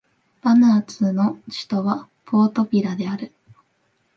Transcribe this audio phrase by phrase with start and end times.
[0.41, 3.31] バヌアツの首都はポートビラである